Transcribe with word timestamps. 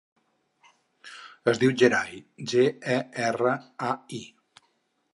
Es 1.53 1.61
diu 1.65 1.75
Gerai: 1.83 2.17
ge, 2.55 2.65
e, 2.97 2.99
erra, 3.29 3.55
a, 3.93 3.95
i. 4.23 4.27